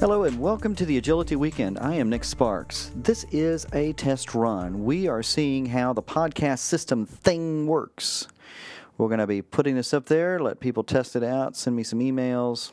[0.00, 1.78] Hello and welcome to the Agility Weekend.
[1.78, 2.90] I am Nick Sparks.
[2.96, 4.82] This is a test run.
[4.82, 8.26] We are seeing how the podcast system thing works.
[8.96, 11.82] We're going to be putting this up there, let people test it out, send me
[11.82, 12.72] some emails.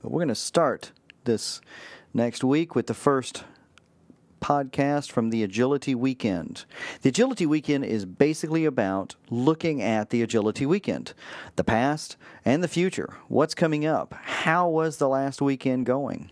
[0.00, 0.92] But we're going to start
[1.24, 1.60] this
[2.14, 3.42] next week with the first
[4.40, 6.64] podcast from the Agility Weekend.
[7.02, 11.14] The Agility Weekend is basically about looking at the Agility Weekend,
[11.56, 13.14] the past and the future.
[13.28, 14.14] What's coming up?
[14.22, 16.30] How was the last weekend going?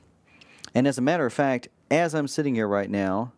[0.75, 3.33] And as a matter of fact, as I'm sitting here right now,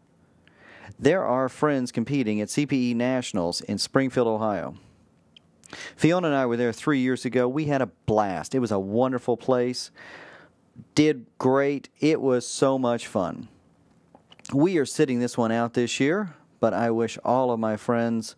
[0.99, 4.77] there are friends competing at CPE Nationals in Springfield, Ohio.
[5.97, 7.49] Fiona and I were there three years ago.
[7.49, 8.55] We had a blast.
[8.55, 9.91] It was a wonderful place.
[10.95, 11.89] Did great.
[12.01, 13.49] It was so much fun.
[14.53, 18.37] We are sitting this one out this year, but I wish all of my friends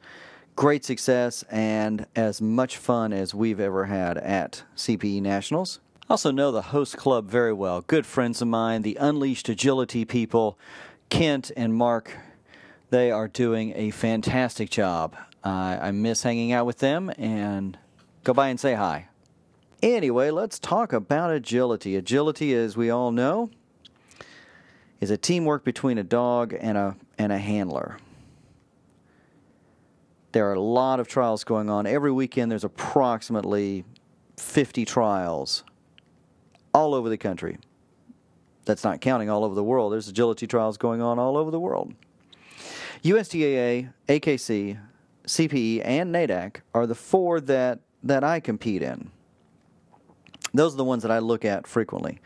[0.57, 5.81] great success and as much fun as we've ever had at CPE Nationals.
[6.09, 7.83] Also know the host club very well.
[7.83, 10.59] Good friends of mine, the Unleashed Agility people,
[11.11, 12.17] Kent and Mark.
[12.89, 15.15] They are doing a fantastic job.
[15.45, 17.79] Uh, I miss hanging out with them and
[18.25, 19.09] go by and say hi.
[19.83, 21.97] Anyway, let's talk about agility.
[21.97, 23.51] Agility, as we all know,
[25.01, 27.99] is a teamwork between a dog and a and a handler.
[30.33, 31.87] There are a lot of trials going on.
[31.87, 33.85] Every weekend there's approximately
[34.37, 35.65] 50 trials
[36.75, 37.59] all over the country.
[38.65, 39.93] That's not counting all over the world.
[39.93, 41.95] There's agility trials going on all over the world.
[43.03, 44.79] USDAA, AKC,
[45.27, 49.11] CPE, and NADAC are the four that, that I compete in.
[50.53, 52.21] Those are the ones that I look at frequently.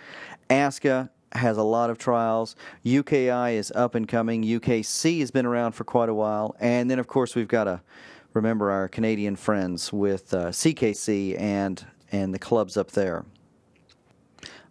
[0.51, 2.57] ASCA has a lot of trials.
[2.85, 4.43] UKI is up and coming.
[4.43, 6.57] UKC has been around for quite a while.
[6.61, 7.81] And then, of course, we've got to
[8.35, 13.25] remember our Canadian friends with uh, CKC and, and the clubs up there.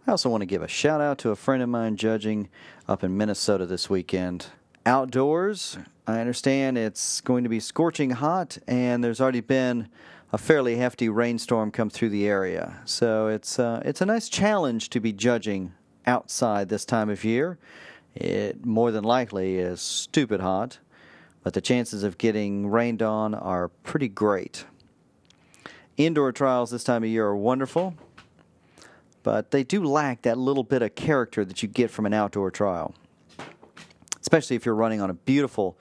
[0.07, 2.49] I also want to give a shout out to a friend of mine judging
[2.87, 4.47] up in Minnesota this weekend.
[4.83, 9.89] Outdoors, I understand it's going to be scorching hot, and there's already been
[10.33, 12.81] a fairly hefty rainstorm come through the area.
[12.85, 15.73] So it's uh, it's a nice challenge to be judging
[16.05, 17.57] outside this time of year.
[18.15, 20.79] It more than likely is stupid hot,
[21.43, 24.65] but the chances of getting rained on are pretty great.
[25.97, 27.95] Indoor trials this time of year are wonderful,
[29.23, 32.51] but they do lack that little bit of character that you get from an outdoor
[32.51, 32.93] trial.
[34.19, 35.77] Especially if you're running on a beautiful,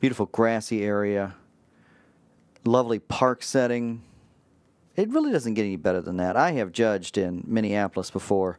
[0.00, 1.34] beautiful grassy area,
[2.64, 4.02] lovely park setting.
[4.96, 6.36] It really doesn't get any better than that.
[6.36, 8.58] I have judged in Minneapolis before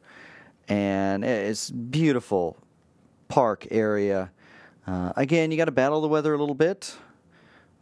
[0.67, 2.57] and it's beautiful
[3.27, 4.31] park area.
[4.87, 6.95] Uh, again, you got to battle the weather a little bit,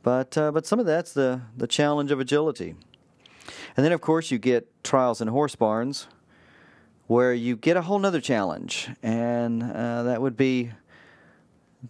[0.01, 2.75] but uh, but some of that's the the challenge of agility.
[3.75, 6.07] And then, of course, you get trials in horse barns,
[7.07, 10.71] where you get a whole nother challenge, and uh, that would be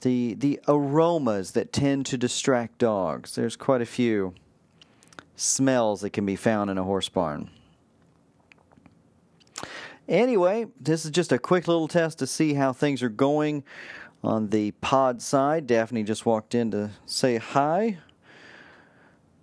[0.01, 3.35] the the aromas that tend to distract dogs.
[3.35, 4.33] There's quite a few
[5.35, 7.49] smells that can be found in a horse barn.
[10.07, 13.63] Anyway, this is just a quick little test to see how things are going
[14.23, 15.65] on the pod side.
[15.65, 17.97] Daphne just walked in to say hi.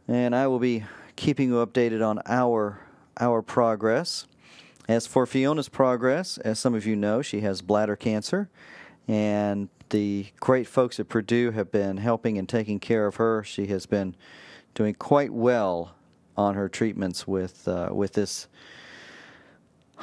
[0.06, 0.84] And I will be
[1.16, 2.80] keeping you updated on our
[3.18, 4.26] our progress.
[4.88, 8.50] As for Fiona's progress, as some of you know, she has bladder cancer
[9.06, 13.42] and the great folks at Purdue have been helping and taking care of her.
[13.42, 14.14] She has been
[14.74, 15.94] doing quite well
[16.36, 18.48] on her treatments with uh, with this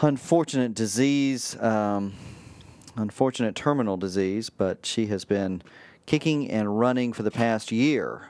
[0.01, 2.13] unfortunate disease, um,
[2.95, 5.61] unfortunate terminal disease, but she has been
[6.05, 8.29] kicking and running for the past year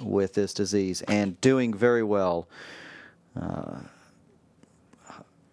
[0.00, 2.48] with this disease and doing very well.
[3.38, 3.80] Uh,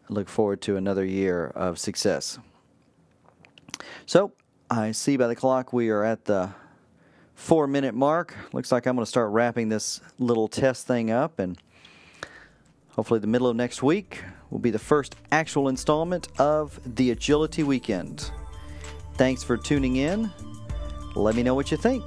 [0.09, 2.39] look forward to another year of success.
[4.05, 4.31] So,
[4.69, 6.49] I see by the clock we are at the
[7.35, 8.35] four minute mark.
[8.51, 11.57] Looks like I'm going to start wrapping this little test thing up and
[12.89, 17.63] hopefully the middle of next week will be the first actual installment of the Agility
[17.63, 18.31] Weekend.
[19.15, 20.31] Thanks for tuning in.
[21.15, 22.03] Let me know what you think.